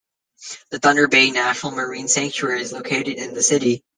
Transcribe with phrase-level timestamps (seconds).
[0.71, 3.83] The Thunder Bay National Marine Sanctuary is located in the city.